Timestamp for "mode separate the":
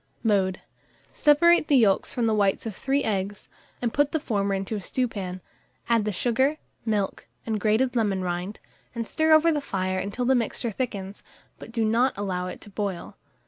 0.23-1.77